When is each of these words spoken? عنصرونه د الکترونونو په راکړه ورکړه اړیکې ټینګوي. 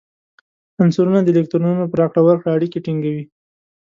عنصرونه 0.81 1.19
د 1.23 1.27
الکترونونو 1.33 1.83
په 1.87 1.95
راکړه 2.01 2.21
ورکړه 2.23 2.49
اړیکې 2.57 2.83
ټینګوي. 2.85 3.23